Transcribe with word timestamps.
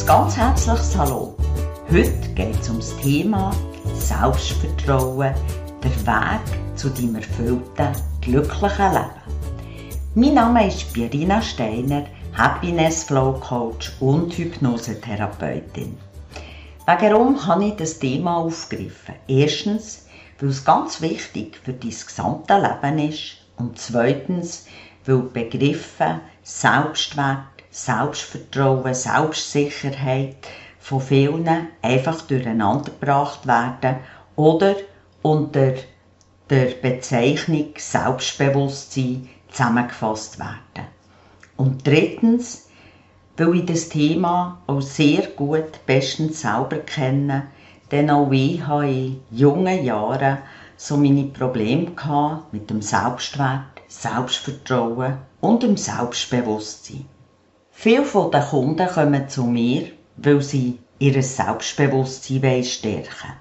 Ein 0.00 0.06
ganz 0.06 0.36
herzliches 0.36 0.96
Hallo. 0.96 1.36
Heute 1.90 2.28
geht 2.34 2.58
es 2.58 2.70
um 2.70 2.78
das 2.78 2.96
Thema 2.96 3.54
Selbstvertrauen, 3.94 5.34
der 5.84 6.06
Weg 6.06 6.40
zu 6.74 6.88
deinem 6.88 7.16
erfüllten, 7.16 7.92
glücklichen 8.22 8.92
Leben. 8.92 9.10
Mein 10.14 10.34
Name 10.34 10.68
ist 10.68 10.90
Birina 10.94 11.42
Steiner, 11.42 12.06
Happiness 12.32 13.04
Flow 13.04 13.38
Coach 13.40 13.92
und 14.00 14.32
Hypnosetherapeutin. 14.32 15.98
Warum 16.86 17.46
habe 17.46 17.66
ich 17.66 17.76
das 17.76 17.98
Thema 17.98 18.38
aufgegriffen? 18.38 19.16
Erstens, 19.28 20.06
weil 20.40 20.48
es 20.48 20.64
ganz 20.64 21.02
wichtig 21.02 21.60
für 21.62 21.74
dein 21.74 21.90
gesamte 21.90 22.54
Leben 22.54 23.10
ist 23.10 23.36
und 23.58 23.78
zweitens, 23.78 24.64
weil 25.04 25.18
Begriffe 25.18 26.20
Selbstwert, 26.42 27.49
Selbstvertrauen, 27.70 28.94
Selbstsicherheit 28.94 30.36
von 30.80 31.00
vielen 31.00 31.68
einfach 31.82 32.22
durcheinandergebracht 32.22 33.46
werden 33.46 33.96
oder 34.34 34.74
unter 35.22 35.74
der 36.48 36.66
Bezeichnung 36.82 37.68
Selbstbewusstsein 37.76 39.28
zusammengefasst 39.48 40.38
werden. 40.40 40.88
Und 41.56 41.86
drittens, 41.86 42.68
weil 43.36 43.54
ich 43.54 43.66
das 43.66 43.88
Thema 43.88 44.60
auch 44.66 44.80
sehr 44.80 45.28
gut 45.28 45.86
bestens 45.86 46.40
selber 46.40 46.78
kenne, 46.78 47.48
denn 47.92 48.10
auch 48.10 48.32
ich 48.32 48.66
habe 48.66 48.90
in 48.90 49.20
jungen 49.30 49.84
Jahren 49.84 50.38
so 50.76 50.96
meine 50.96 51.24
Probleme 51.24 51.92
mit 52.50 52.68
dem 52.70 52.82
Selbstwert, 52.82 53.80
Selbstvertrauen 53.86 55.18
und 55.40 55.62
dem 55.62 55.76
Selbstbewusstsein. 55.76 57.06
Viele 57.82 58.04
der 58.30 58.42
Kunden 58.42 58.86
kommen 58.88 59.26
zu 59.30 59.44
mir, 59.44 59.86
weil 60.18 60.42
sie 60.42 60.80
ihr 60.98 61.22
Selbstbewusstsein 61.22 62.62
stärken 62.62 63.08
wollen. 63.22 63.36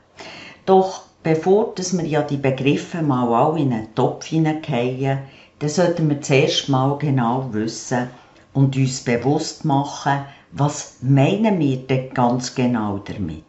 Doch 0.66 1.02
bevor 1.22 1.74
wir 1.76 2.06
ja 2.06 2.22
die 2.22 2.38
Begriffe 2.38 3.02
mal 3.02 3.34
alle 3.34 3.60
in 3.60 3.74
einen 3.74 3.94
Topf 3.96 4.28
hineingehen, 4.28 5.20
dann 5.60 5.70
sollten 5.70 6.10
wir 6.10 6.22
zuerst 6.22 6.70
mal 6.70 6.98
genau 6.98 7.50
wissen 7.52 8.12
und 8.54 8.78
uns 8.78 9.02
bewusst 9.02 9.66
machen, 9.66 10.24
was 10.54 11.00
meinen 11.02 11.60
wir 11.60 11.80
denn 11.80 12.14
ganz 12.14 12.56
genau 12.56 13.00
damit. 13.00 13.44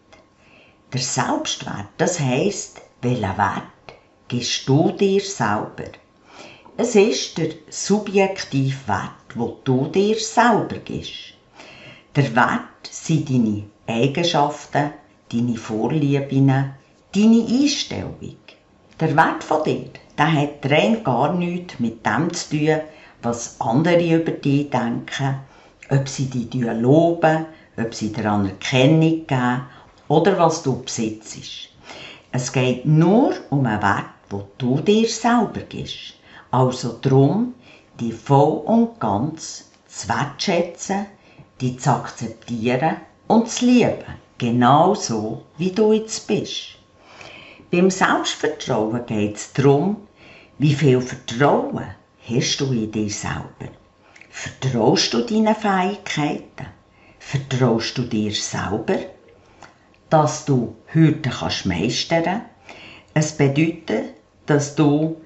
Der 0.93 1.01
Selbstwert, 1.01 1.87
das 1.99 2.19
heisst, 2.19 2.83
welchen 3.01 3.39
Wert 3.39 3.63
gibst 4.27 4.69
du 4.69 4.91
dir 4.91 5.21
selber? 5.21 5.93
Es 6.77 6.97
ist 6.97 7.39
der 7.39 7.51
subjektive 7.69 8.89
Wert, 8.89 9.20
den 9.35 9.53
du 9.65 9.87
dir 9.87 10.17
selber 10.17 10.77
gibst. 10.85 11.35
Der 12.17 12.35
Wert 12.35 12.89
sind 12.91 13.31
deine 13.31 13.65
Eigenschaften, 13.87 14.91
deine 15.33 15.57
Vorlieben, 15.57 16.75
deine 17.15 17.47
Einstellung. 17.47 18.37
Der 18.99 19.17
Wert 19.17 19.45
von 19.45 19.65
dir, 19.65 19.91
der 20.19 20.33
hat 20.33 20.71
rein 20.71 21.03
gar 21.05 21.33
nichts 21.33 21.79
mit 21.79 22.05
dem 22.05 22.33
zu 22.33 22.51
tun, 22.51 22.81
was 23.23 23.61
andere 23.61 24.15
über 24.17 24.33
dich 24.33 24.71
denken, 24.71 25.41
ob 25.91 26.09
sie 26.09 26.27
dich 26.27 26.53
loben, 26.55 27.47
ob 27.77 27.95
sie 27.95 28.13
dir 28.13 28.31
Anerkennung 28.31 29.27
geben 29.27 29.63
oder 30.09 30.39
was 30.39 30.63
du 30.63 30.83
besitzt. 30.83 31.39
Es 32.33 32.53
geht 32.53 32.85
nur 32.87 33.35
um 33.51 33.67
einen 33.67 33.83
Wert, 33.83 34.07
den 34.31 34.43
du 34.59 34.81
dir 34.81 35.09
selber 35.09 35.61
gibst. 35.69 36.15
Also 36.51 36.99
darum, 37.01 37.55
die 38.01 38.13
voll 38.13 38.63
und 38.65 38.99
ganz 38.99 39.71
zu 39.87 40.09
wertschätzen, 40.09 41.07
die 41.61 41.77
zu 41.77 41.91
akzeptieren 41.91 42.97
und 43.27 43.49
zu 43.49 43.67
lieben. 43.67 44.05
Genau 44.39 44.95
so, 44.95 45.43
wie 45.59 45.71
du 45.71 45.93
jetzt 45.93 46.27
bist. 46.27 46.79
Beim 47.71 47.91
Selbstvertrauen 47.91 49.05
geht 49.07 49.37
es 49.37 49.53
darum, 49.53 50.09
wie 50.59 50.75
viel 50.75 51.01
Vertrauen 51.01 51.95
hast 52.27 52.61
du 52.61 52.73
in 52.73 52.91
dich 52.91 53.19
selber. 53.19 53.71
Vertraust 54.31 55.13
du 55.13 55.21
deinen 55.23 55.55
Fähigkeiten? 55.55 56.67
Vertraust 57.19 57.99
du 57.99 58.03
dir 58.03 58.33
selber, 58.33 58.99
dass 60.09 60.47
du 60.47 60.75
Hürden 60.87 61.31
kannst 61.31 61.67
meistern? 61.67 62.43
Es 63.13 63.37
bedeutet, 63.37 64.15
dass 64.47 64.75
du 64.75 65.21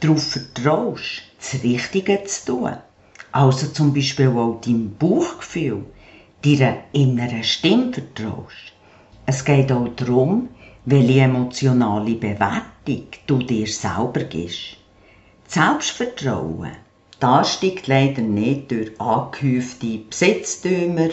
darauf 0.00 0.22
vertraust, 0.22 1.22
das 1.38 1.62
Richtige 1.62 2.24
zu 2.24 2.46
tun. 2.46 2.76
Also 3.32 3.68
zum 3.68 3.92
Beispiel 3.92 4.28
auch 4.28 4.60
deinem 4.60 4.96
Bauchgefühl, 4.96 5.84
deiner 6.44 6.78
inneren 6.92 7.44
Stimme 7.44 7.92
vertraust. 7.92 8.72
Es 9.26 9.44
geht 9.44 9.72
auch 9.72 9.88
darum, 9.96 10.48
welche 10.84 11.20
emotionale 11.20 12.14
Bewertung 12.14 13.06
du 13.26 13.38
dir 13.38 13.66
selber 13.66 14.20
gibst. 14.20 14.76
Selbstvertrauen, 15.48 16.76
das 17.18 17.54
steigt 17.54 17.88
leider 17.88 18.22
nicht 18.22 18.70
durch 18.70 19.00
angehäufte 19.00 19.98
Besitztümer, 19.98 21.10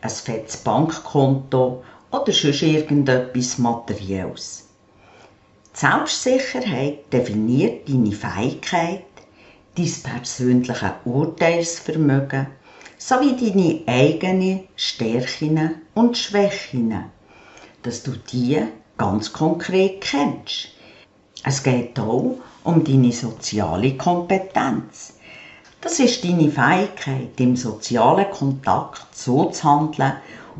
ein 0.00 0.10
fettes 0.10 0.56
Bankkonto 0.58 1.82
oder 2.10 2.32
sonst 2.32 2.62
irgendetwas 2.62 3.58
Materielles. 3.58 4.68
Selbstsicherheit 5.74 7.12
definiert 7.12 7.88
deine 7.88 8.12
Fähigkeit, 8.12 9.04
dein 9.74 9.92
persönliches 10.02 10.92
Urteilsvermögen 11.04 12.46
sowie 12.98 13.36
deine 13.36 13.82
eigenen 13.86 14.68
Stärken 14.76 15.82
und 15.94 16.16
Schwächen, 16.16 17.04
dass 17.82 18.02
du 18.02 18.12
die 18.12 18.62
ganz 18.96 19.32
konkret 19.32 20.00
kennst. 20.00 20.68
Es 21.44 21.62
geht 21.62 21.98
auch 21.98 22.36
um 22.62 22.84
deine 22.84 23.12
soziale 23.12 23.96
Kompetenz. 23.96 25.14
Das 25.80 25.98
ist 25.98 26.24
deine 26.24 26.50
Fähigkeit, 26.50 27.40
im 27.40 27.56
sozialen 27.56 28.30
Kontakt 28.30 29.06
so 29.10 29.46
zu 29.46 29.64
handeln 29.64 30.12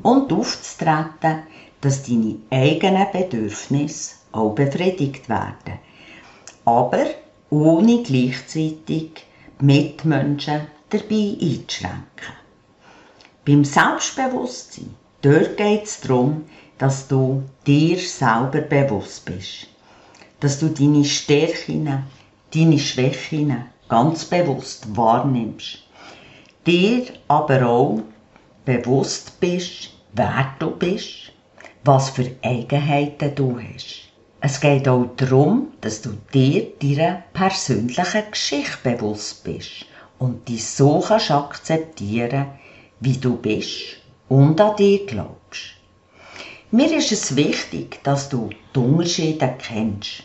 und 0.03 0.33
aufzutreten, 0.33 1.45
dass 1.81 2.03
deine 2.03 2.37
eigenen 2.51 3.07
Bedürfnisse 3.13 4.17
auch 4.33 4.55
befriedigt 4.55 5.29
werden. 5.29 5.79
Aber 6.65 7.05
ohne 7.53 8.03
gleichzeitig 8.03 9.27
Mitmenschen 9.61 10.69
dabei 10.89 11.37
einzuschränken. 11.39 12.33
Beim 13.45 13.65
Selbstbewusstsein, 13.65 14.95
dort 15.21 15.59
geht 15.59 15.85
es 15.85 16.01
darum, 16.01 16.45
dass 16.79 17.09
du 17.09 17.43
dir 17.67 17.99
selber 17.99 18.63
bewusst 18.63 19.27
bist. 19.27 19.67
Dass 20.41 20.61
du 20.61 20.71
deine 20.71 21.05
Stärken, 21.05 22.05
deine 22.55 22.79
Schwächen 22.79 23.65
ganz 23.87 24.25
bewusst 24.25 24.97
wahrnimmst. 24.97 25.81
Dir 26.67 27.05
aber 27.29 27.69
auch 27.69 28.01
bewusst 28.65 29.39
bist, 29.41 29.91
wer 30.15 30.55
du 30.59 30.71
bist, 30.71 31.33
was 31.85 32.09
für 32.09 32.31
Eigenheiten 32.43 33.35
du 33.35 33.61
hast. 33.61 34.12
Es 34.45 34.61
geht 34.61 34.89
auch 34.89 35.07
darum, 35.17 35.69
dass 35.83 36.03
du 36.03 36.19
dir 36.35 36.73
deiner 36.83 37.23
persönlichen 37.33 38.29
Geschichte 38.29 38.77
bewusst 38.83 39.45
bist 39.45 39.87
und 40.19 40.49
dich 40.49 40.67
so 40.67 41.01
kannst 41.01 41.31
akzeptieren, 41.31 42.47
wie 42.99 43.19
du 43.19 43.37
bist 43.37 43.99
und 44.29 44.61
an 44.61 44.75
dich 44.75 45.07
glaubst. 45.07 45.77
Mir 46.73 46.93
ist 46.93 47.13
es 47.13 47.37
wichtig, 47.37 48.03
dass 48.03 48.31
du 48.31 48.51
die 48.75 48.81
Unterschiede 48.81 49.55
kennst. 49.59 50.25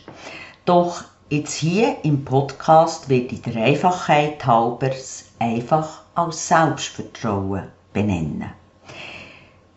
Doch 0.64 1.04
jetzt 1.30 1.54
hier 1.54 1.98
im 2.02 2.24
Podcast 2.24 3.08
wird 3.08 3.30
ich 3.30 3.42
der 3.42 3.62
Einfachheit 3.62 4.44
halber 4.44 4.90
einfach 5.38 6.02
als 6.16 6.48
Selbstvertrauen 6.48 7.68
benennen. 7.92 8.50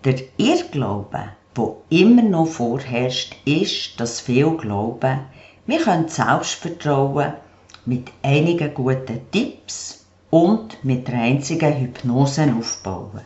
Der 0.04 0.16
Irrglaube 0.38 1.30
wo 1.56 1.83
immer 1.89 2.21
noch 2.21 2.48
vorherrscht, 2.48 3.36
ist, 3.45 4.00
dass 4.00 4.21
viele 4.21 4.56
glauben, 4.56 5.21
wir 5.65 5.80
können 5.80 6.07
Selbstvertrauen 6.07 7.33
mit 7.86 8.12
einigen 8.24 8.74
guten 8.74 9.19
Tipps 9.31 10.06
und 10.30 10.83
mit 10.83 11.07
der 11.07 11.15
einzigen 11.15 11.77
Hypnose 11.77 12.53
aufbauen. 12.57 13.21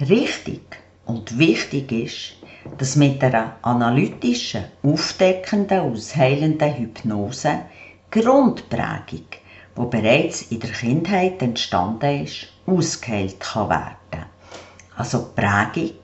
Richtig 0.00 0.62
und 1.04 1.38
wichtig 1.38 1.90
ist, 1.92 2.36
dass 2.78 2.96
mit 2.96 3.22
einer 3.22 3.56
analytischen, 3.62 4.64
aufdeckenden, 4.82 5.80
ausheilenden 5.80 6.74
Hypnose 6.74 7.60
Grundprägung, 8.10 9.26
die 9.76 9.86
bereits 9.90 10.42
in 10.42 10.60
der 10.60 10.70
Kindheit 10.70 11.42
entstanden 11.42 12.24
ist, 12.24 12.48
ausgeheilt 12.66 13.40
kann 13.40 13.68
werden. 13.68 14.26
Also 14.96 15.30
Prägung 15.34 15.98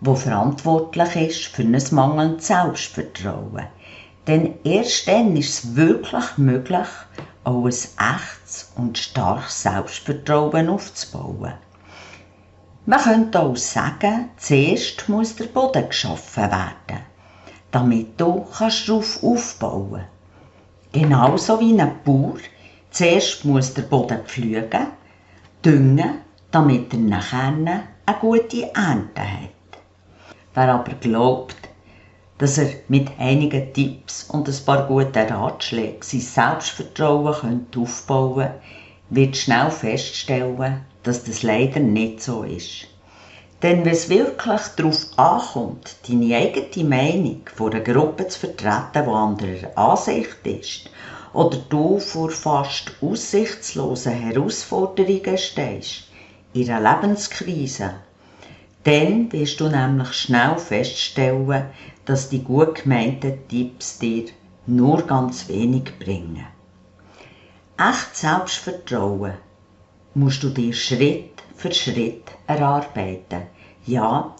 wo 0.00 0.14
verantwortlich 0.14 1.16
ist 1.16 1.44
für 1.46 1.62
ein 1.62 1.82
mangelndes 1.90 2.46
Selbstvertrauen. 2.46 3.66
Denn 4.26 4.54
erst 4.64 5.08
dann 5.08 5.36
ist 5.36 5.64
es 5.64 5.76
wirklich 5.76 6.38
möglich, 6.38 6.88
auch 7.44 7.64
ein 7.64 7.72
echtes 7.72 8.72
und 8.76 8.96
starkes 8.96 9.62
Selbstvertrauen 9.62 10.68
aufzubauen. 10.68 11.54
Man 12.86 13.00
könnte 13.00 13.40
auch 13.40 13.56
sagen, 13.56 14.30
zuerst 14.36 15.08
muss 15.08 15.36
der 15.36 15.44
Boden 15.44 15.88
geschaffen 15.88 16.44
werden, 16.44 17.02
damit 17.70 18.20
du 18.20 18.46
darauf 18.58 19.22
aufbauen 19.22 19.90
kannst. 19.92 20.08
Genauso 20.92 21.60
wie 21.60 21.80
ein 21.80 21.92
Bauer. 22.04 22.38
Zuerst 22.90 23.44
muss 23.44 23.74
der 23.74 23.82
Boden 23.82 24.24
pflügen, 24.24 24.88
düngen, 25.64 26.22
damit 26.50 26.92
er 26.92 26.98
nachher 26.98 27.48
eine 27.48 27.84
gute 28.20 28.74
Ernte 28.74 29.20
hat. 29.20 29.59
Wer 30.54 30.74
aber 30.74 30.94
glaubt, 30.94 31.56
dass 32.38 32.58
er 32.58 32.70
mit 32.88 33.08
einigen 33.18 33.72
Tipps 33.72 34.24
und 34.24 34.48
ein 34.48 34.64
paar 34.64 34.86
guten 34.88 35.28
Ratschlägen 35.32 36.02
sein 36.02 36.20
Selbstvertrauen 36.20 37.66
aufbauen 37.76 38.34
könnte, 38.34 38.54
wird 39.10 39.36
schnell 39.36 39.70
feststellen, 39.70 40.80
dass 41.02 41.22
das 41.24 41.42
leider 41.42 41.80
nicht 41.80 42.20
so 42.22 42.42
ist. 42.42 42.86
Denn 43.62 43.84
wenn 43.84 43.92
es 43.92 44.08
wirklich 44.08 44.60
darauf 44.76 45.06
ankommt, 45.16 45.96
deine 46.08 46.36
eigene 46.36 46.88
Meinung 46.88 47.42
vor 47.54 47.70
einer 47.70 47.80
Gruppe 47.80 48.26
zu 48.26 48.40
vertreten, 48.40 49.04
die 49.04 49.10
anderer 49.10 49.78
Ansicht 49.78 50.38
ist, 50.44 50.90
oder 51.32 51.58
du 51.68 51.98
vor 52.00 52.30
fast 52.30 52.92
aussichtslosen 53.02 54.12
Herausforderungen 54.12 55.38
stehst, 55.38 56.04
in 56.54 56.70
einer 56.70 56.96
Lebenskrise, 56.96 57.94
dann 58.84 59.30
wirst 59.32 59.60
du 59.60 59.68
nämlich 59.68 60.12
schnell 60.12 60.56
feststellen, 60.56 61.66
dass 62.04 62.28
die 62.28 62.42
gut 62.42 62.82
gemeinten 62.82 63.46
Tipps 63.48 63.98
dir 63.98 64.26
nur 64.66 65.02
ganz 65.02 65.48
wenig 65.48 65.98
bringen. 65.98 66.46
Echt 67.78 68.16
Selbstvertrauen 68.16 69.34
musst 70.14 70.42
du 70.42 70.50
dir 70.50 70.72
Schritt 70.72 71.42
für 71.56 71.72
Schritt 71.72 72.24
erarbeiten. 72.46 73.42
Ja, 73.86 74.34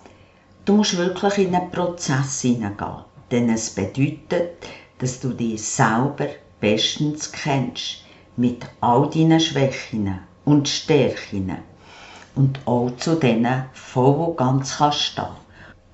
du 0.65 0.75
musst 0.75 0.97
wirklich 0.97 1.39
in 1.39 1.55
einen 1.55 1.71
Prozess 1.71 2.43
hineingehen. 2.43 3.05
Denn 3.31 3.49
es 3.49 3.71
bedeutet, 3.71 4.67
dass 4.99 5.21
du 5.21 5.31
dich 5.31 5.63
selber 5.63 6.29
bestens 6.61 7.31
kennst. 7.31 8.05
Mit 8.37 8.65
all 8.81 9.09
deinen 9.11 9.41
Schwächen 9.41 10.19
und 10.45 10.69
Stärken. 10.69 11.59
Und 12.41 12.59
auch 12.65 12.91
zu 12.97 13.17
denen 13.17 13.65
voll 13.75 14.29
und 14.29 14.39
ganz 14.39 14.79
kannst 14.79 15.01
stehen. 15.01 15.27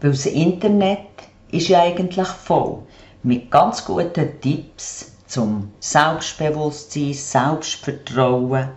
Weil 0.00 0.12
das 0.12 0.26
Internet 0.26 1.08
ist 1.50 1.66
ja 1.66 1.82
eigentlich 1.82 2.28
voll 2.28 2.84
mit 3.24 3.50
ganz 3.50 3.84
guten 3.84 4.40
Tipps 4.40 5.10
zum 5.26 5.72
Selbstbewusstsein, 5.80 7.14
Selbstvertrauen, 7.14 8.68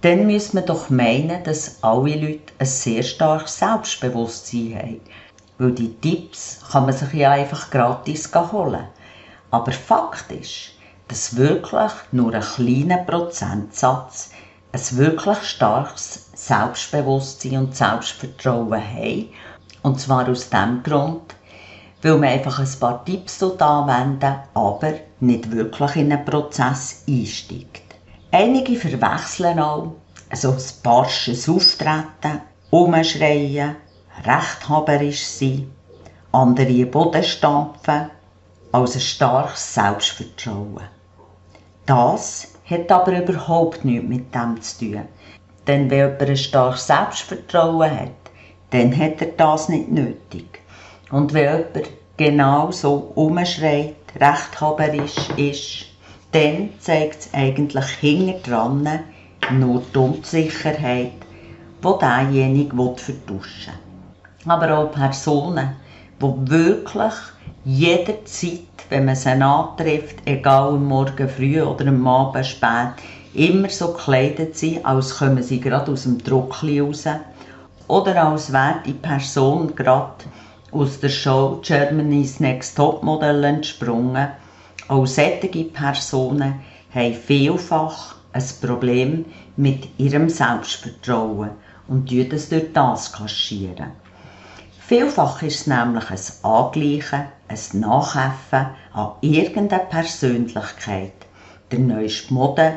dann 0.00 0.26
müsste 0.26 0.56
man 0.56 0.66
doch 0.66 0.90
meinen, 0.90 1.44
dass 1.44 1.80
alle 1.84 2.16
Leute 2.16 2.52
ein 2.58 2.66
sehr 2.66 3.04
starkes 3.04 3.60
Selbstbewusstsein 3.60 4.74
haben. 4.76 5.00
Weil 5.58 5.70
die 5.70 5.94
Tipps 6.00 6.58
kann 6.72 6.86
man 6.86 6.94
sich 6.94 7.12
ja 7.12 7.30
einfach 7.30 7.70
gratis 7.70 8.28
holen. 8.34 8.88
Aber 9.52 9.70
Fakt 9.70 10.32
ist, 10.32 10.72
dass 11.06 11.36
wirklich 11.36 11.92
nur 12.10 12.34
ein 12.34 12.42
kleiner 12.42 13.04
Prozentsatz 13.04 14.30
ein 14.72 14.98
wirklich 14.98 15.38
starkes 15.44 16.27
Selbstbewusstsein 16.48 17.58
und 17.58 17.76
Selbstvertrauen 17.76 18.82
haben. 18.82 19.28
Und 19.82 20.00
zwar 20.00 20.28
aus 20.28 20.48
dem 20.48 20.82
Grund, 20.82 21.34
weil 22.02 22.16
man 22.16 22.30
einfach 22.30 22.58
ein 22.58 22.80
paar 22.80 23.04
Tipps 23.04 23.42
anwenden 23.42 24.36
aber 24.54 24.94
nicht 25.20 25.50
wirklich 25.50 25.96
in 25.96 26.12
einen 26.12 26.24
Prozess 26.24 27.04
einsteigt. 27.08 27.82
Einige 28.30 28.76
verwechseln 28.76 29.58
auch 29.58 29.92
so 30.32 30.52
ein 30.52 30.62
barsches 30.82 31.48
Auftreten, 31.48 32.40
umschreien, 32.70 33.76
rechthaberisch 34.24 35.26
sein, 35.26 35.70
andere 36.32 36.86
Boden 36.86 37.24
stampfen, 37.24 38.10
als 38.72 38.94
ein 38.94 39.00
starkes 39.00 39.74
Selbstvertrauen. 39.74 40.88
Das 41.86 42.48
hat 42.68 42.92
aber 42.92 43.18
überhaupt 43.18 43.84
nichts 43.84 44.08
mit 44.08 44.34
dem 44.34 44.60
zu 44.60 44.78
tun. 44.78 45.08
Denn 45.68 45.90
wenn 45.90 45.98
jemand 45.98 46.22
ein 46.22 46.36
starkes 46.36 46.86
Selbstvertrauen 46.86 47.90
hat, 47.90 48.10
dann 48.70 48.96
hat 48.96 49.20
er 49.20 49.28
das 49.36 49.68
nicht 49.68 49.90
nötig. 49.90 50.62
Und 51.10 51.34
wenn 51.34 51.44
jemand 51.44 51.90
genau 52.16 52.70
so 52.70 53.12
umschreit, 53.14 53.94
rechthaberisch 54.18 55.28
ist, 55.36 55.86
dann 56.32 56.70
zeigt 56.80 57.20
es 57.20 57.34
eigentlich 57.34 57.86
hinten 58.00 58.42
dran 58.42 59.00
nur 59.50 59.82
die 59.94 59.98
Unsicherheit, 59.98 61.12
die 61.82 61.98
derjenige 62.00 62.76
vertuschen 62.96 63.74
will. 64.44 64.52
Aber 64.52 64.78
auch 64.78 64.92
Personen, 64.92 65.76
die 66.20 66.50
wirklich 66.50 67.14
jederzeit, 67.64 68.60
wenn 68.88 69.04
man 69.04 69.16
sie 69.16 69.30
antrifft, 69.30 70.16
egal 70.24 70.70
am 70.70 70.86
Morgen 70.86 71.28
früh 71.28 71.62
oder 71.62 71.86
am 71.86 72.06
Abend 72.06 72.46
spät, 72.46 72.94
immer 73.38 73.68
so 73.70 73.92
gekleidet 73.92 74.56
sind, 74.56 74.84
als 74.84 75.18
kommen 75.18 75.42
sie 75.42 75.60
gerade 75.60 75.92
aus 75.92 76.02
dem 76.02 76.18
Druck 76.18 76.62
raus. 76.62 77.04
Oder 77.86 78.24
als 78.24 78.52
wäre 78.52 78.80
die 78.84 78.92
Person 78.92 79.74
gerade 79.74 80.24
aus 80.72 81.00
der 81.00 81.08
Show 81.08 81.60
Germany's 81.62 82.40
Next 82.40 82.76
Topmodel 82.76 83.44
entsprungen 83.44 84.28
auch 84.88 85.06
solche 85.06 85.64
Personen 85.64 86.60
haben 86.94 87.14
vielfach 87.14 88.16
ein 88.32 88.44
Problem 88.62 89.26
mit 89.56 89.86
ihrem 89.98 90.30
Selbstvertrauen 90.30 91.50
und 91.88 92.10
das 92.32 92.48
durch 92.48 92.72
das 92.72 93.12
kaschieren. 93.12 93.92
Vielfach 94.80 95.42
ist 95.42 95.60
es 95.60 95.66
nämlich 95.66 96.10
ein 96.10 96.50
Angleichen, 96.50 97.24
ein 97.48 97.80
Nachäffen 97.80 98.68
an 98.94 99.10
irgendeine 99.20 99.84
Persönlichkeit, 99.84 101.12
der 101.70 101.80
neueste 101.80 102.32
Mode, 102.32 102.72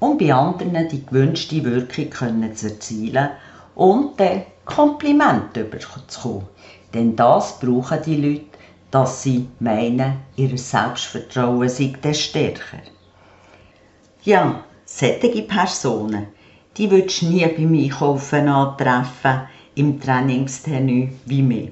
um 0.00 0.18
bei 0.18 0.32
anderen 0.32 0.88
die 0.88 1.04
gewünschte 1.04 1.64
Wirkung 1.64 2.54
zu 2.54 2.66
erzielen 2.66 3.30
und 3.74 4.18
dann 4.18 4.42
Kompliment 4.64 5.52
bekommen. 5.52 6.46
Denn 6.92 7.16
das 7.16 7.58
brauchen 7.58 8.02
die 8.04 8.16
Leute, 8.16 8.58
dass 8.90 9.22
sie 9.22 9.48
meinen, 9.60 10.18
ihr 10.36 10.56
Selbstvertrauen 10.56 11.68
sei 11.68 11.92
dann 12.00 12.14
stärker. 12.14 12.78
Ja, 14.22 14.64
solche 14.84 15.42
Personen, 15.42 16.28
die 16.76 16.90
würdest 16.90 17.22
du 17.22 17.26
nie 17.26 17.46
beim 17.46 17.74
Einkaufen 17.74 18.48
antreffen, 18.48 19.42
im 19.74 20.00
Trainingstenue 20.00 21.10
wie 21.26 21.42
mir. 21.42 21.68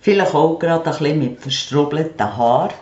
Vielleicht 0.00 0.34
auch 0.34 0.58
gerade 0.58 0.90
ein 0.90 0.98
bisschen 0.98 1.18
mit 1.18 1.40
verstrubelten 1.40 2.36
Haaren. 2.36 2.74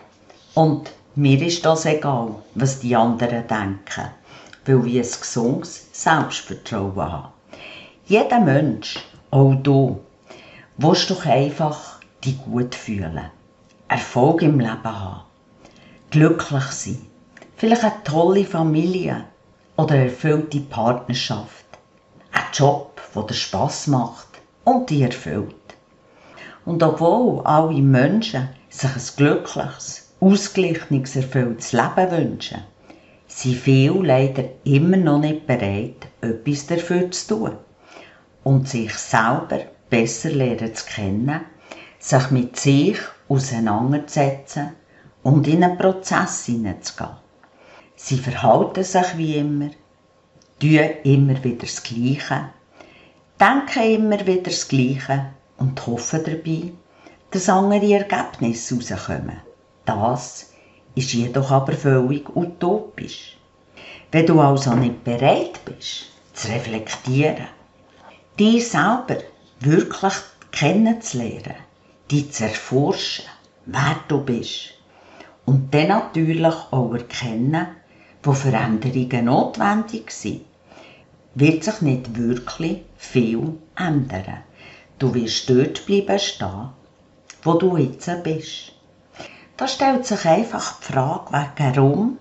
Und 0.55 0.91
mir 1.15 1.41
ist 1.41 1.65
das 1.65 1.85
egal, 1.85 2.35
was 2.55 2.79
die 2.79 2.95
anderen 2.95 3.47
denken, 3.47 4.09
weil 4.65 4.85
wir 4.85 5.01
ein 5.01 5.09
gesundes 5.09 5.87
Selbstvertrauen 5.91 6.95
haben. 6.95 7.33
Jeder 8.05 8.39
Mensch, 8.39 8.99
auch 9.31 9.55
du, 9.55 9.99
willst 10.77 11.09
doch 11.09 11.25
einfach 11.25 11.99
dich 12.23 12.37
gut 12.43 12.75
fühlen. 12.75 13.31
Erfolg 13.87 14.41
im 14.41 14.59
Leben 14.59 14.83
haben, 14.83 15.23
glücklich 16.11 16.63
sein, 16.63 17.05
vielleicht 17.57 17.83
eine 17.83 18.03
tolle 18.03 18.45
Familie 18.45 19.25
oder 19.75 19.95
eine 19.95 20.05
erfüllte 20.05 20.59
Partnerschaft, 20.59 21.65
ein 22.31 22.43
Job, 22.53 23.01
der 23.13 23.23
dir 23.23 23.33
Spass 23.33 23.87
macht 23.87 24.27
und 24.63 24.89
dir 24.89 25.07
erfüllt. 25.07 25.55
Und 26.65 26.81
obwohl 26.83 27.41
alle 27.45 27.81
Menschen 27.81 28.49
sich 28.69 28.89
ein 28.89 29.15
glückliches, 29.17 30.13
ausgeglichenes, 30.19 31.15
erfülltes 31.15 31.73
Leben 31.73 32.11
wünschen, 32.11 32.63
sind 33.33 33.55
viele 33.55 34.05
leider 34.05 34.43
immer 34.65 34.97
noch 34.97 35.19
nicht 35.19 35.47
bereit, 35.47 36.07
etwas 36.21 36.67
dafür 36.67 37.09
zu 37.11 37.27
tun 37.35 37.57
und 38.43 38.67
sich 38.67 38.93
selber 38.93 39.61
besser 39.89 40.31
lernen 40.31 40.75
zu 40.75 40.85
kennen, 40.85 41.41
sich 41.97 42.29
mit 42.31 42.59
sich 42.59 42.97
auseinanderzusetzen 43.29 44.73
und 45.23 45.47
in 45.47 45.63
einen 45.63 45.77
Prozess 45.77 46.45
hineinzugehen. 46.45 47.15
Sie 47.95 48.17
verhalten 48.17 48.83
sich 48.83 49.17
wie 49.17 49.37
immer, 49.37 49.69
tun 50.61 50.89
immer 51.03 51.41
wieder 51.43 51.65
das 51.65 51.83
Gleiche, 51.83 52.49
denken 53.39 53.83
immer 53.83 54.25
wieder 54.27 54.43
das 54.43 54.67
Gleiche 54.67 55.27
und 55.57 55.85
hoffen 55.87 56.23
dabei, 56.25 56.73
dass 57.29 57.47
andere 57.47 57.93
Ergebnisse 57.93 58.75
rauskommen. 58.75 59.37
Das 59.85 60.50
ist 60.95 61.13
jedoch 61.13 61.51
aber 61.51 61.73
völlig 61.73 62.35
utopisch. 62.35 63.37
Wenn 64.11 64.25
du 64.25 64.39
also 64.39 64.73
nicht 64.73 65.03
bereit 65.03 65.63
bist, 65.65 66.07
zu 66.33 66.47
reflektieren, 66.49 67.47
dich 68.39 68.69
selber 68.69 69.17
wirklich 69.59 70.13
kennenzulernen, 70.51 71.55
dich 72.11 72.31
zu 72.31 72.43
erforschen, 72.43 73.25
wer 73.65 73.95
du 74.07 74.21
bist. 74.21 74.73
Und 75.45 75.73
dann 75.73 75.87
natürlich 75.87 76.45
auch 76.45 76.93
erkennen, 76.93 77.67
wo 78.23 78.33
Veränderungen 78.33 79.25
notwendig 79.25 80.11
sind. 80.11 80.41
wird 81.35 81.63
sich 81.63 81.81
nicht 81.81 82.17
wirklich 82.17 82.83
viel 82.97 83.57
ändern. 83.75 84.43
Du 84.99 85.13
wirst 85.13 85.49
dort 85.49 85.85
bleiben 85.85 86.19
stehen, 86.19 86.69
wo 87.43 87.53
du 87.53 87.77
jetzt 87.77 88.09
bist. 88.23 88.73
Da 89.61 89.67
stellt 89.67 90.07
sich 90.07 90.25
einfach 90.25 90.79
die 90.79 90.91
Frage, 90.91 91.51
warum 91.55 92.17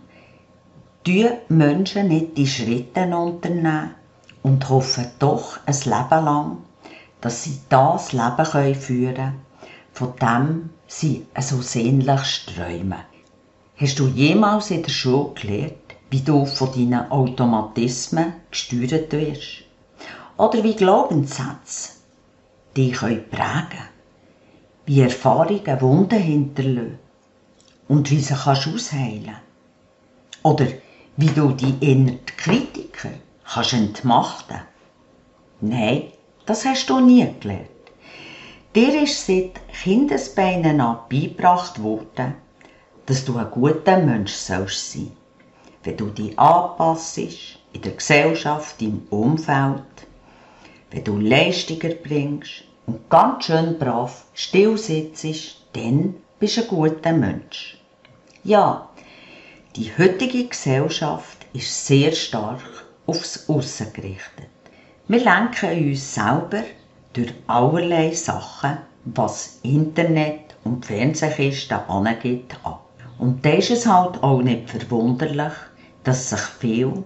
die 1.07 1.27
Menschen 1.49 2.09
nicht 2.09 2.37
die 2.37 2.47
Schritte 2.47 3.07
unternehmen 3.17 3.95
und 4.43 4.69
hoffen 4.69 5.07
doch 5.19 5.59
ein 5.65 5.75
Leben 5.87 6.25
lang, 6.27 6.59
dass 7.23 7.45
sie 7.45 7.59
das 7.71 8.13
Leben 8.13 8.75
führen 8.75 9.15
können, 9.15 9.41
von 9.91 10.13
dem 10.17 10.71
sie 10.87 11.27
so 11.41 11.63
sehnlich 11.63 12.45
träumen. 12.45 13.07
Hast 13.75 13.99
du 13.99 14.09
jemals 14.09 14.71
in 14.71 14.83
der 14.83 14.91
Schule 14.91 15.33
gelernt, 15.33 15.97
wie 16.11 16.21
du 16.21 16.45
von 16.45 16.73
deinen 16.73 17.11
Automatismen 17.11 18.35
gesteuert 18.51 19.13
wirst? 19.13 19.65
Oder 20.37 20.63
wie 20.63 20.77
Glaubenssätze 20.77 21.93
dich 22.77 22.99
prägen 22.99 23.31
können? 23.31 23.89
Wie 24.85 25.01
Erfahrungen 25.01 25.81
Wunden 25.81 26.19
hinterlassen? 26.19 26.99
Und 27.91 28.09
wie 28.13 28.21
sie 28.21 28.35
kannst 28.35 28.69
ausheilen 28.69 29.35
Oder 30.45 30.67
wie 31.17 31.27
du 31.27 31.51
die 31.51 31.75
inneren 31.81 32.25
Kritiker 32.25 33.11
kannst 33.45 33.73
entmachten 33.73 34.61
Nein, 35.61 36.05
das 36.47 36.65
hast 36.65 36.89
du 36.89 37.01
nie 37.01 37.27
gelernt. 37.41 37.69
Dir 38.77 39.03
ist 39.03 39.27
seit 39.27 39.55
Kindesbeinen 39.83 40.81
an 40.81 41.01
beigebracht 41.11 41.83
worden, 41.83 42.37
dass 43.07 43.25
du 43.25 43.37
ein 43.37 43.51
guter 43.51 43.99
Mensch 43.99 44.35
sollst 44.35 44.93
sein. 44.93 45.11
Wenn 45.83 45.97
du 45.97 46.11
dich 46.11 46.39
anpasst 46.39 47.19
in 47.19 47.83
der 47.83 47.93
Gesellschaft, 47.93 48.81
im 48.83 49.03
Umfeld, 49.11 49.83
wenn 50.93 51.03
du 51.03 51.19
Leistungen 51.19 51.97
bringst 52.05 52.63
und 52.87 53.11
ganz 53.11 53.47
schön 53.47 53.81
brav 53.81 54.27
still 54.33 54.79
sitzt, 54.79 55.65
dann 55.73 56.15
bist 56.39 56.57
du 56.57 56.63
ein 56.63 56.69
guter 56.69 57.13
Mensch. 57.13 57.80
Ja, 58.43 58.89
die 59.77 59.93
heutige 59.99 60.47
Gesellschaft 60.47 61.45
ist 61.53 61.87
sehr 61.87 62.13
stark 62.13 62.63
aufs 63.07 63.51
Aussen 63.51 63.93
gerichtet. 63.93 64.49
Wir 65.09 65.23
lenken 65.23 65.91
uns 65.91 66.15
selber 66.15 66.63
durch 67.13 67.35
allerlei 67.47 68.13
Sachen, 68.13 68.79
was 69.05 69.59
Internet 69.63 70.57
und 70.65 70.87
Fernsehkisten 70.87 71.81
angeht, 71.81 72.59
ab. 72.63 72.87
Und 73.19 73.45
da 73.45 73.51
ist 73.51 73.73
es 73.73 73.85
halt 73.87 74.23
auch 74.23 74.41
nicht 74.41 74.71
verwunderlich, 74.71 75.53
dass 76.05 76.31
sich 76.31 76.41
viele 76.41 77.05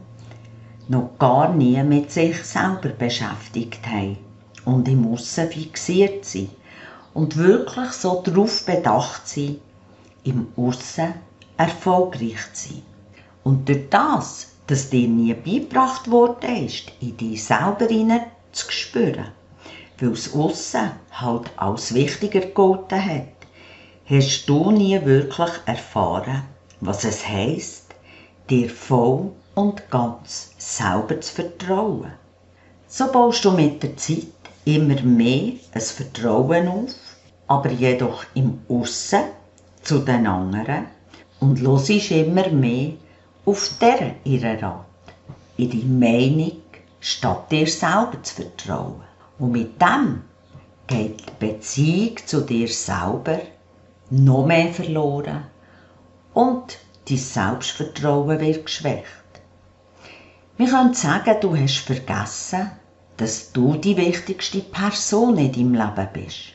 noch 0.86 1.18
gar 1.18 1.52
nie 1.52 1.82
mit 1.82 2.12
sich 2.12 2.44
selber 2.44 2.90
beschäftigt 2.90 3.84
haben 3.88 4.18
und 4.64 4.86
im 4.86 5.12
Aussen 5.12 5.50
fixiert 5.50 6.24
sind 6.24 6.50
und 7.12 7.36
wirklich 7.36 7.90
so 7.90 8.22
darauf 8.24 8.64
bedacht 8.64 9.26
sind, 9.26 9.58
im 10.24 10.48
Aussen 10.56 11.14
erfolgreich 11.56 12.52
zu 12.52 12.68
sein. 12.68 12.82
Und 13.44 13.68
durch 13.68 13.88
das, 13.90 14.48
dass 14.66 14.90
dir 14.90 15.06
nie 15.06 15.34
beigebracht 15.34 16.10
worden 16.10 16.66
ist, 16.66 16.92
in 17.00 17.16
dich 17.16 17.44
selber 17.44 17.88
zu 18.52 18.70
spüren, 18.70 19.28
weil 19.98 20.12
es 20.12 20.34
Aussen 20.34 20.92
halt 21.12 21.50
als 21.56 21.94
wichtiger 21.94 22.40
gegolten 22.40 23.04
hat, 23.04 23.28
hast 24.06 24.46
du 24.46 24.70
nie 24.70 25.04
wirklich 25.04 25.50
erfahren, 25.66 26.42
was 26.80 27.04
es 27.04 27.26
heisst, 27.26 27.94
dir 28.50 28.68
voll 28.68 29.30
und 29.54 29.90
ganz 29.90 30.52
selber 30.58 31.20
zu 31.20 31.34
vertrauen. 31.34 32.12
So 32.86 33.10
baust 33.10 33.44
du 33.44 33.50
mit 33.50 33.82
der 33.82 33.96
Zeit 33.96 34.26
immer 34.64 35.00
mehr 35.02 35.52
ein 35.72 35.80
Vertrauen 35.80 36.68
auf, 36.68 36.94
aber 37.46 37.70
jedoch 37.70 38.24
im 38.34 38.60
Aussen 38.68 39.24
zu 39.84 39.98
den 40.00 40.26
anderen 40.26 40.86
und 41.40 41.60
hörst 41.60 41.90
immer 42.10 42.48
mehr 42.48 42.92
auf 43.44 43.70
der 43.80 44.16
ihre 44.24 44.60
Rat, 44.62 44.86
ihre 45.56 45.86
Meinung, 45.86 46.52
statt 47.00 47.50
dir 47.50 47.66
selber 47.66 48.22
zu 48.22 48.34
vertrauen. 48.34 49.02
Und 49.38 49.52
mit 49.52 49.80
dem 49.80 50.22
geht 50.86 51.20
die 51.20 51.46
Beziehung 51.46 52.16
zu 52.24 52.40
dir 52.40 52.68
selber 52.68 53.40
noch 54.10 54.46
mehr 54.46 54.72
verloren 54.72 55.44
und 56.32 56.78
dein 57.08 57.18
Selbstvertrauen 57.18 58.40
wird 58.40 58.64
geschwächt. 58.64 59.04
Wir 60.56 60.68
können 60.68 60.94
sagen, 60.94 61.36
du 61.40 61.56
hast 61.56 61.78
vergessen, 61.78 62.70
dass 63.16 63.52
du 63.52 63.74
die 63.76 63.96
wichtigste 63.96 64.60
Person 64.60 65.36
in 65.38 65.52
deinem 65.52 65.74
Leben 65.74 66.08
bist, 66.12 66.54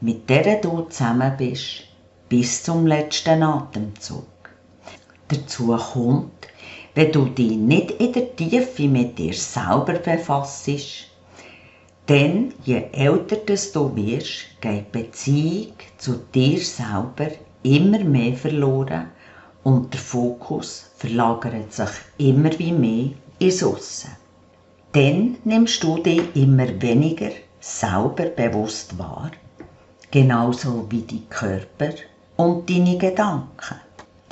mit 0.00 0.28
der 0.28 0.60
du 0.60 0.82
zusammen 0.82 1.36
bist, 1.36 1.84
bis 2.30 2.62
zum 2.62 2.86
letzten 2.86 3.42
Atemzug. 3.42 4.24
Dazu 5.26 5.76
kommt, 5.76 6.46
wenn 6.94 7.10
du 7.10 7.24
dich 7.24 7.56
nicht 7.56 7.90
in 7.90 8.12
der 8.12 8.36
Tiefe 8.36 8.88
mit 8.88 9.18
dir 9.18 9.34
selber 9.34 9.94
befasst, 9.94 10.70
denn 12.08 12.54
je 12.64 12.84
älter 12.92 13.36
du 13.36 13.96
wirst, 13.96 14.60
geht 14.60 14.94
die 14.94 14.98
Beziehung 14.98 15.74
zu 15.98 16.20
dir 16.32 16.60
selber 16.60 17.32
immer 17.64 17.98
mehr 17.98 18.36
verloren 18.36 19.10
und 19.64 19.92
der 19.92 20.00
Fokus 20.00 20.90
verlagert 20.96 21.72
sich 21.72 21.90
immer 22.18 22.56
wie 22.60 22.72
mehr 22.72 23.10
ins 23.40 23.64
Aussen. 23.64 24.10
Dann 24.92 25.36
nimmst 25.44 25.82
du 25.82 25.98
dich 25.98 26.22
immer 26.34 26.80
weniger 26.80 27.30
selber 27.58 28.26
bewusst 28.26 28.96
wahr, 28.98 29.32
genauso 30.12 30.86
wie 30.90 31.02
die 31.02 31.24
Körper 31.28 31.92
und 32.40 32.70
deine 32.70 32.96
Gedanken. 32.96 33.76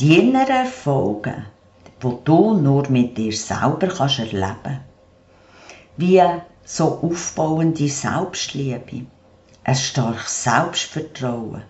Die 0.00 0.18
inneren 0.18 0.64
Erfolge, 0.64 1.44
die 2.02 2.16
du 2.24 2.54
nur 2.54 2.88
mit 2.88 3.18
dir 3.18 3.32
selber 3.32 3.88
kannst 3.88 4.20
erleben 4.20 4.80
wie 5.98 6.22
so 6.64 7.00
aufbauende 7.02 7.88
Selbstliebe, 7.88 9.06
ein 9.64 9.74
starkes 9.74 10.44
Selbstvertrauen, 10.44 11.62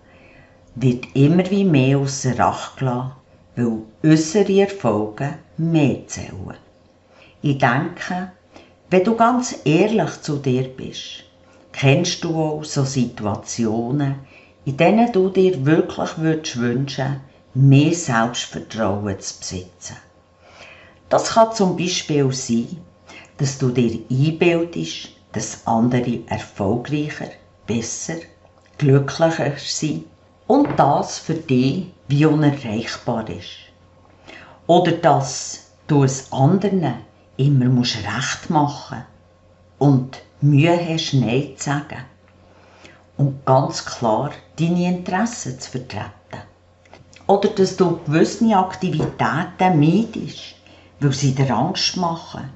wird 0.75 1.05
immer 1.15 1.49
wie 1.49 1.65
mehr 1.65 1.97
außer 1.97 2.39
Acht 2.39 2.77
gelassen, 2.77 3.11
weil 3.55 3.79
unsere 4.03 4.61
Erfolge 4.61 5.39
mehr 5.57 6.07
zählen. 6.07 6.57
Ich 7.41 7.57
denke, 7.57 8.31
wenn 8.89 9.03
du 9.03 9.15
ganz 9.15 9.59
ehrlich 9.65 10.21
zu 10.21 10.37
dir 10.37 10.69
bist, 10.69 11.23
kennst 11.73 12.23
du 12.23 12.35
auch 12.35 12.63
so 12.63 12.83
Situationen, 12.83 14.15
in 14.65 14.77
denen 14.77 15.11
du 15.11 15.29
dir 15.29 15.65
wirklich 15.65 16.17
würdest 16.17 16.59
wünschen, 16.59 17.21
mehr 17.53 17.93
Selbstvertrauen 17.93 19.19
zu 19.19 19.39
besitzen. 19.39 19.97
Das 21.09 21.31
kann 21.31 21.53
zum 21.53 21.75
Beispiel 21.75 22.31
sein, 22.31 22.77
dass 23.37 23.57
du 23.57 23.69
dir 23.69 23.99
einbildest, 24.09 25.09
dass 25.31 25.65
andere 25.65 26.19
erfolgreicher, 26.27 27.29
besser, 27.65 28.17
glücklicher 28.77 29.53
sind 29.57 30.05
und 30.47 30.67
das 30.77 31.17
für 31.19 31.35
dich 31.35 31.91
wie 32.07 32.25
unerreichbar 32.25 33.29
ist. 33.29 33.57
Oder 34.67 34.91
dass 34.91 35.71
du 35.87 36.03
es 36.03 36.31
anderen 36.31 36.95
immer 37.37 37.65
musst 37.65 37.97
recht 37.97 38.49
machen 38.49 39.03
und 39.79 40.21
Mühe 40.41 40.77
hast, 40.77 41.13
Nein 41.13 41.53
zu 41.57 41.65
sagen 41.65 42.05
und 43.19 43.45
ganz 43.45 43.85
klar 43.85 44.31
deine 44.57 44.87
Interessen 44.87 45.59
zu 45.59 45.71
vertreten. 45.71 46.09
Oder 47.27 47.49
dass 47.49 47.75
du 47.75 47.99
gewisse 48.05 48.55
Aktivitäten 48.55 49.79
meidest, 49.79 50.55
weil 51.01 51.11
sie 51.11 51.35
dir 51.35 51.53
Angst 51.53 51.97
machen 51.97 52.49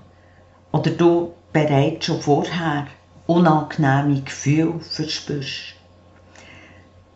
oder 0.71 0.89
du 0.89 1.33
bereits 1.51 2.05
schon 2.05 2.21
vorher 2.21 2.87
unangenehme 3.27 4.21
Gefühle 4.21 4.79
verspürst. 4.79 5.75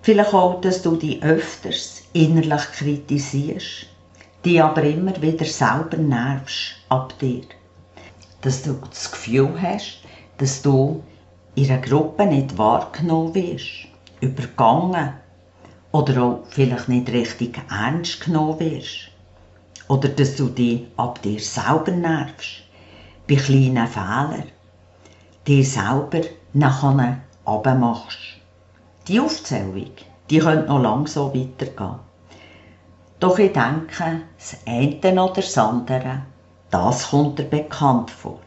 Vielleicht 0.02 0.34
auch, 0.34 0.60
dass 0.62 0.82
du 0.82 0.98
dich 0.98 1.24
öfters 1.24 2.04
innerlich 2.12 2.64
kritisierst, 2.74 3.88
die 4.44 4.62
aber 4.62 4.84
immer 4.84 5.20
wieder 5.22 5.46
selber 5.46 5.98
nervst 5.98 6.76
ab 6.90 7.18
dir. 7.20 7.44
Dass 8.42 8.64
du 8.64 8.78
das 8.90 9.10
Gefühl 9.10 9.54
hast, 9.62 10.00
dass 10.38 10.62
du 10.62 11.02
in 11.58 11.72
einer 11.72 11.82
Gruppe 11.82 12.28
nicht 12.28 12.56
wahrgenommen 12.60 13.34
wirst, 13.34 13.88
übergangen 14.22 15.14
oder 15.92 16.22
auch 16.22 16.44
vielleicht 16.50 16.88
nicht 16.88 17.10
richtig 17.10 17.60
ernst 17.72 18.22
genommen 18.22 18.60
wirst. 18.60 19.10
Oder 19.88 20.10
dass 20.10 20.36
du 20.36 20.50
dich 20.50 20.86
ab 20.98 21.20
dir 21.24 21.40
selber 21.40 21.92
nervst 21.92 22.62
bei 23.28 23.36
kleinen 23.36 23.88
Fehlern, 23.88 24.44
die 25.48 25.64
selber 25.64 26.22
nachher 26.54 27.22
abmachst. 27.44 28.20
Die 29.08 29.20
Aufzählung, 29.20 29.90
die 30.30 30.38
könnte 30.38 30.68
noch 30.68 30.80
lang 30.80 31.08
so 31.08 31.34
weitergehen. 31.34 32.00
Doch 33.20 33.40
ich 33.40 33.54
denke, 33.54 34.22
das 34.38 34.58
eine 34.68 35.24
oder 35.24 35.34
das 35.34 35.58
andere, 35.58 36.22
das 36.70 37.10
kommt 37.10 37.40
dir 37.40 37.46
bekannt 37.46 38.12
vor. 38.12 38.42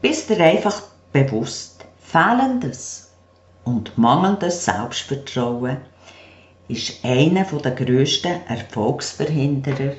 bist 0.00 0.30
dir 0.30 0.40
einfach 0.44 0.80
bewusst, 1.12 1.69
fehlendes 2.10 3.12
und 3.64 3.96
mangelndes 3.96 4.64
Selbstvertrauen 4.64 5.76
ist 6.66 7.04
einer 7.04 7.44
der 7.44 7.70
grössten 7.70 8.44
Erfolgsverhinderer 8.48 9.92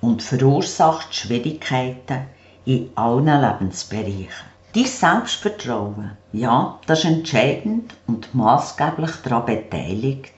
und 0.00 0.22
verursacht 0.22 1.12
Schwierigkeiten 1.12 2.26
in 2.64 2.90
allen 2.94 3.40
Lebensbereichen. 3.40 4.46
Dein 4.72 4.84
Selbstvertrauen, 4.84 6.12
ja, 6.32 6.78
das 6.86 7.00
ist 7.00 7.06
entscheidend 7.06 7.92
und 8.06 8.32
maßgeblich 8.36 9.16
daran 9.24 9.46
beteiligt, 9.46 10.34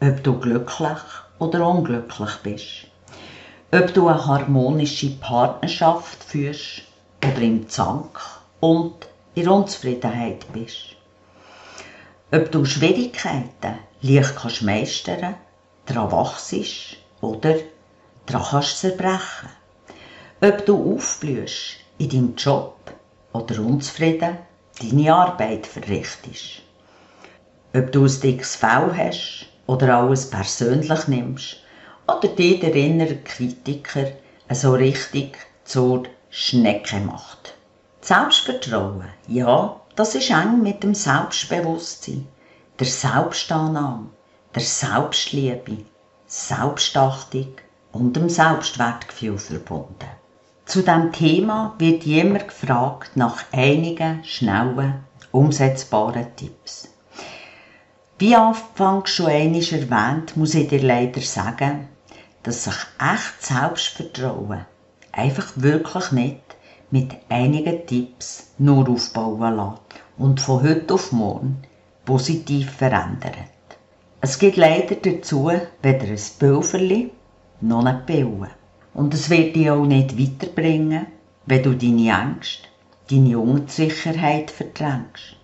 ob 0.00 0.22
du 0.22 0.38
glücklich 0.38 1.00
oder 1.40 1.66
unglücklich 1.66 2.36
bist. 2.44 2.86
Ob 3.72 3.92
du 3.94 4.06
eine 4.06 4.24
harmonische 4.24 5.10
Partnerschaft 5.10 6.22
führst 6.22 6.82
oder 7.24 7.40
im 7.40 7.68
Zank 7.68 8.20
und 8.60 9.08
in 9.34 9.48
Unzufriedenheit 9.48 10.52
bist. 10.52 10.96
Ob 12.30 12.50
du 12.50 12.64
Schwierigkeiten 12.64 13.78
leicht 14.02 14.36
kannst 14.36 14.62
meistern, 14.62 15.34
daran 15.86 16.12
wachst 16.12 16.54
oder 17.20 17.56
daran 18.26 18.46
kannst 18.50 18.78
zerbrechen. 18.78 19.48
Ob 20.40 20.66
du 20.66 20.94
aufblühst 20.94 21.76
in 21.98 22.08
deinem 22.08 22.34
Job 22.36 22.76
oder 23.32 23.60
unzufrieden 23.60 24.38
deine 24.80 25.14
Arbeit 25.14 25.66
verrichtest. 25.66 26.62
Ob 27.74 27.92
du 27.92 28.04
ein 28.04 28.20
dickes 28.20 28.56
Fell 28.56 28.92
hast 28.96 29.46
oder 29.66 29.96
alles 29.96 30.28
persönlich 30.28 31.08
nimmst 31.08 31.56
oder 32.06 32.28
dir 32.28 32.60
der 32.60 32.74
innere 32.74 33.16
Kritiker 33.16 34.08
so 34.50 34.74
richtig 34.74 35.38
zur 35.64 36.04
Schnecke 36.30 37.00
macht. 37.00 37.54
Selbstvertrauen, 38.04 39.04
ja, 39.28 39.80
das 39.94 40.16
ist 40.16 40.30
eng 40.30 40.60
mit 40.60 40.82
dem 40.82 40.92
Selbstbewusstsein, 40.92 42.26
der 42.80 42.88
Selbstannahme, 42.88 44.08
der 44.52 44.62
Selbstliebe, 44.62 45.84
Selbstachtung 46.26 47.54
und 47.92 48.16
dem 48.16 48.28
Selbstwertgefühl 48.28 49.38
verbunden. 49.38 50.10
Zu 50.64 50.80
diesem 50.80 51.12
Thema 51.12 51.76
wird 51.78 52.04
immer 52.04 52.40
gefragt 52.40 53.12
nach 53.14 53.44
einigen 53.52 54.24
schnellen, 54.24 55.04
umsetzbaren 55.30 56.34
Tipps. 56.34 56.88
Wie 58.18 58.34
anfangs 58.34 59.10
schon 59.10 59.26
einmal 59.26 59.62
erwähnt, 59.62 60.36
muss 60.36 60.56
ich 60.56 60.68
dir 60.68 60.82
leider 60.82 61.20
sagen, 61.20 61.88
dass 62.42 62.64
sich 62.64 62.74
echt 62.98 63.42
Selbstvertrauen 63.44 64.66
einfach 65.12 65.52
wirklich 65.54 66.10
nicht 66.10 66.51
mit 66.92 67.16
einigen 67.30 67.86
Tipps 67.86 68.52
nur 68.58 68.88
aufbauen 68.88 69.56
lässt 69.56 70.02
und 70.18 70.40
von 70.40 70.62
heute 70.62 70.94
auf 70.94 71.10
morgen 71.10 71.56
positiv 72.04 72.70
verändert. 72.70 73.34
Es 74.20 74.38
gibt 74.38 74.56
leider 74.56 74.96
dazu 74.96 75.50
weder 75.82 76.04
ein 76.04 76.18
Pulverli 76.38 77.10
noch 77.62 77.84
ein 77.84 78.04
Pillen. 78.04 78.48
Und 78.92 79.14
es 79.14 79.30
wird 79.30 79.56
dich 79.56 79.70
auch 79.70 79.86
nicht 79.86 80.18
weiterbringen, 80.18 81.06
wenn 81.46 81.62
du 81.62 81.74
deine 81.74 82.10
Ängste, 82.22 82.68
deine 83.10 83.38
Unsicherheit 83.38 84.50
verdrängst. 84.50 85.36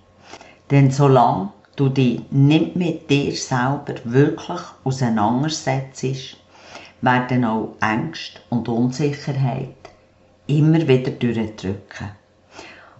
Denn 0.70 0.90
solange 0.90 1.52
du 1.76 1.88
dich 1.88 2.20
nicht 2.30 2.76
mit 2.76 3.08
dir 3.08 3.34
selber 3.34 3.94
wirklich 4.04 4.60
auseinandersetzt, 4.84 6.36
werden 7.00 7.44
auch 7.46 7.74
Ängste 7.80 8.40
und 8.50 8.68
Unsicherheit 8.68 9.77
immer 10.48 10.86
wieder 10.88 11.12
durchdrücken. 11.12 12.10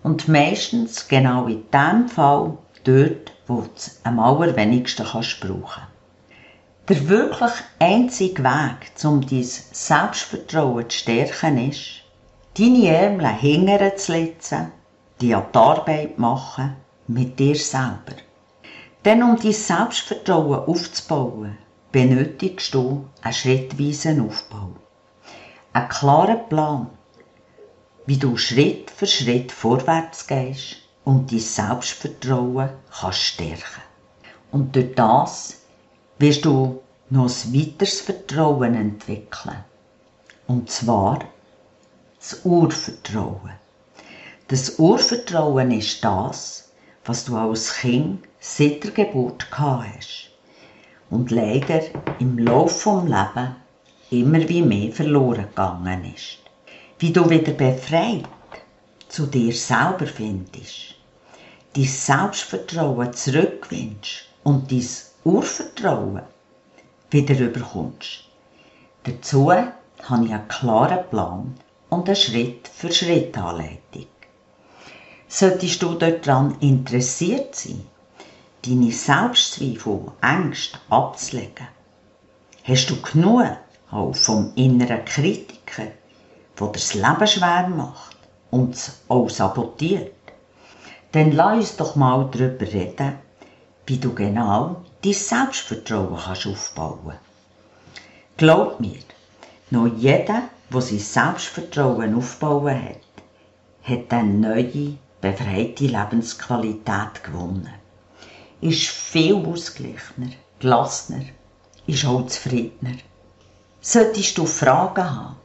Und 0.04 0.28
meistens 0.28 1.08
genau 1.08 1.46
in 1.48 1.64
dem 1.72 2.08
Fall 2.08 2.56
dort, 2.84 3.32
wo 3.46 3.62
du 3.62 3.70
es 3.74 4.00
am 4.04 4.20
allerwenigsten 4.20 5.04
kannst 5.04 5.40
brauchen 5.40 5.82
der 6.88 7.06
wirklich 7.08 7.52
einzige 7.78 8.42
Weg, 8.42 8.90
um 9.04 9.20
dein 9.26 9.42
Selbstvertrauen 9.42 10.88
zu 10.88 10.98
stärken, 10.98 11.68
ist, 11.70 12.02
deine 12.56 12.88
Ärmel 12.88 13.28
hingern 13.28 13.92
zu 13.98 14.12
letzen, 14.12 14.72
die 15.20 15.34
an 15.34 15.46
die 15.52 15.58
Arbeit 15.58 16.18
machen, 16.18 16.76
mit 17.06 17.38
dir 17.38 17.56
selber. 17.56 18.16
Denn 19.04 19.22
um 19.22 19.38
dein 19.38 19.52
Selbstvertrauen 19.52 20.66
aufzubauen, 20.66 21.58
benötigst 21.92 22.72
du 22.72 23.06
einen 23.20 23.34
schrittweisen 23.34 24.26
Aufbau. 24.26 24.70
Einen 25.74 25.88
klaren 25.90 26.48
Plan, 26.48 26.90
wie 28.08 28.16
du 28.16 28.38
Schritt 28.38 28.90
für 28.90 29.06
Schritt 29.06 29.52
vorwärts 29.52 30.26
gehst 30.26 30.76
und 31.04 31.30
dein 31.30 31.40
Selbstvertrauen 31.40 32.70
kannst 32.90 33.18
stärken. 33.18 33.82
Und 34.50 34.74
durch 34.74 34.94
das 34.94 35.60
wirst 36.18 36.46
du 36.46 36.80
noch 37.10 37.28
ein 37.28 37.54
weiteres 37.54 38.00
Vertrauen 38.00 38.74
entwickeln. 38.74 39.62
Und 40.46 40.70
zwar 40.70 41.18
das 42.18 42.46
Urvertrauen. 42.46 43.52
Das 44.46 44.78
Urvertrauen 44.78 45.70
ist 45.70 46.02
das, 46.02 46.70
was 47.04 47.26
du 47.26 47.36
als 47.36 47.74
Kind 47.74 48.24
seit 48.40 48.84
der 48.84 48.92
Geburt 48.92 49.50
gehabt 49.50 49.84
hast 49.98 50.30
und 51.10 51.30
leider 51.30 51.82
im 52.20 52.38
Laufe 52.38 53.02
des 53.02 53.10
Lebens 53.10 53.56
immer 54.08 54.48
wie 54.48 54.62
mehr 54.62 54.92
verloren 54.92 55.48
gegangen 55.50 56.14
ist. 56.14 56.47
Wie 57.00 57.12
du 57.12 57.30
wieder 57.30 57.52
befreit 57.52 58.24
zu 59.08 59.26
dir 59.26 59.52
selber 59.52 60.06
findest, 60.06 60.96
dein 61.74 61.84
Selbstvertrauen 61.84 63.12
zurückgewinnst 63.12 64.24
und 64.42 64.72
dein 64.72 64.84
Urvertrauen 65.22 66.22
wieder 67.10 67.38
überkommst. 67.38 68.24
Dazu 69.04 69.52
habe 69.52 70.24
ich 70.24 70.32
einen 70.32 70.48
klaren 70.48 71.08
Plan 71.08 71.54
und 71.88 72.08
eine 72.08 72.16
Schritt-für-Schritt-Anleitung. 72.16 74.06
Solltest 75.28 75.80
du 75.80 75.94
daran 75.94 76.56
interessiert 76.58 77.54
sein, 77.54 77.86
deine 78.66 78.90
Selbstzweifel 78.90 80.10
Ängste 80.20 80.78
abzulegen, 80.90 81.68
hast 82.64 82.90
du 82.90 83.00
genug 83.00 83.56
auch 83.92 84.16
vom 84.16 84.52
inneren 84.56 85.04
Kritiker, 85.04 85.92
der 86.58 86.68
das 86.68 86.94
Leben 86.94 87.26
schwer 87.26 87.68
macht 87.68 88.16
und 88.50 88.74
es 88.74 89.00
auch 89.08 89.28
sabotiert, 89.30 90.12
dann 91.12 91.32
lass 91.32 91.58
uns 91.58 91.76
doch 91.76 91.96
mal 91.96 92.28
darüber 92.30 92.66
reden, 92.66 93.14
wie 93.86 93.98
du 93.98 94.12
genau 94.14 94.82
dein 95.02 95.12
Selbstvertrauen 95.12 96.18
kannst 96.18 96.46
aufbauen 96.46 97.14
Glaub 98.36 98.78
mir, 98.78 99.00
noch 99.70 99.86
jeder, 99.86 100.42
der 100.72 100.80
sein 100.80 100.98
Selbstvertrauen 100.98 102.14
aufbauen 102.14 102.82
hat, 102.82 103.00
hat 103.82 104.12
eine 104.12 104.32
neue, 104.32 104.98
befreite 105.20 105.86
Lebensqualität 105.86 107.24
gewonnen. 107.24 107.74
Ist 108.60 108.86
viel 108.86 109.34
ausgeglichener, 109.34 110.30
gelassener, 110.60 111.24
ist 111.86 112.04
auch 112.04 112.26
zufriedener. 112.26 112.96
Solltest 113.80 114.36
du 114.36 114.46
Fragen 114.46 115.10
haben, 115.10 115.36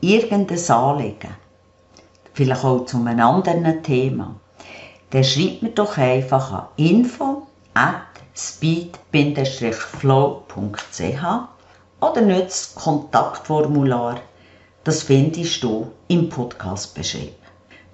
irgendein 0.00 0.70
Anliegen, 0.70 1.34
vielleicht 2.32 2.64
auch 2.64 2.84
zu 2.86 2.98
einem 2.98 3.20
anderen 3.20 3.82
Thema, 3.82 4.34
dann 5.10 5.24
schreib 5.24 5.62
mir 5.62 5.70
doch 5.70 5.96
einfach 5.96 6.52
an 6.52 6.66
info 6.76 7.46
speed-flow.ch 8.38 9.64
oder 12.00 12.20
nutzt 12.20 12.76
das 12.76 12.84
Kontaktformular. 12.84 14.20
Das 14.84 15.02
findest 15.02 15.62
du 15.64 15.88
im 16.06 16.28
Podcast-Beschrieb. 16.28 17.34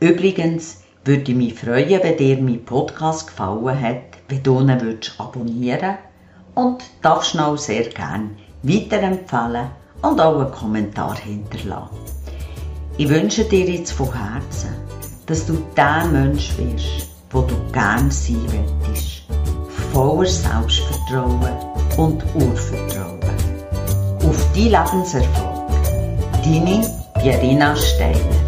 Übrigens 0.00 0.82
würde 1.04 1.32
ich 1.32 1.36
mich 1.36 1.54
freuen, 1.54 2.02
wenn 2.02 2.16
dir 2.18 2.36
mein 2.38 2.64
Podcast 2.64 3.28
gefallen 3.28 3.80
hat, 3.80 4.02
wenn 4.28 4.42
du 4.42 4.60
ihn 4.60 4.80
würdest 4.80 5.18
abonnieren 5.18 5.96
und 6.54 6.84
darfst 7.00 7.34
ihn 7.34 7.40
auch 7.40 7.56
sehr 7.56 7.84
gerne 7.88 8.30
weiterempfehlen 8.62 9.70
und 10.04 10.20
auch 10.20 10.40
einen 10.40 10.52
Kommentar 10.52 11.16
hinterlassen. 11.16 11.96
Ich 12.96 13.08
wünsche 13.08 13.44
dir 13.44 13.68
jetzt 13.68 13.92
von 13.92 14.12
Herzen, 14.12 14.74
dass 15.26 15.46
du 15.46 15.58
der 15.76 16.04
Mensch 16.06 16.56
wirst, 16.58 17.08
wo 17.30 17.42
du 17.42 17.54
gern 17.72 18.10
sein 18.10 18.46
willst 18.86 19.14
voller 19.94 20.26
Selbstvertrauen 20.26 21.56
und 21.96 22.24
Urvertrauen. 22.34 23.20
Auf 24.26 24.52
die 24.52 24.68
Lebenserfolg. 24.68 25.70
Deine 26.42 26.84
Pierina 27.20 27.76
Steiner. 27.76 28.43